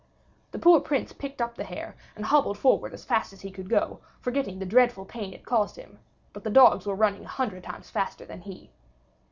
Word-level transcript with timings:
The 0.49 0.57
poor 0.57 0.79
Prince 0.79 1.13
picked 1.13 1.43
up 1.43 1.53
the 1.53 1.63
hare 1.63 1.95
and 2.15 2.25
hobbled 2.25 2.57
forward 2.57 2.91
as 2.91 3.05
fast 3.05 3.33
as 3.33 3.41
he 3.41 3.51
could 3.51 3.69
go, 3.69 3.99
forgetting 4.19 4.57
the 4.57 4.65
dreadful 4.65 5.05
pain 5.05 5.31
it 5.31 5.45
caused 5.45 5.75
him; 5.75 5.99
but 6.33 6.43
the 6.43 6.49
dogs 6.49 6.87
were 6.87 6.95
running 6.95 7.23
a 7.25 7.35
hundred 7.37 7.63
times 7.65 7.91
faster 7.91 8.25
than 8.25 8.41
he. 8.41 8.71